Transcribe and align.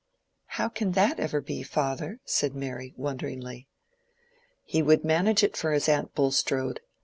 "How 0.57 0.67
can 0.67 0.93
that 0.93 1.19
ever 1.19 1.41
be, 1.41 1.61
father?" 1.61 2.19
said 2.25 2.55
Mary, 2.55 2.91
wonderingly. 2.97 3.67
"He 4.63 4.81
would 4.81 5.03
manage 5.05 5.43
it 5.43 5.55
for 5.55 5.73
his 5.73 5.87
aunt 5.87 6.15
Bulstrode. 6.15 6.79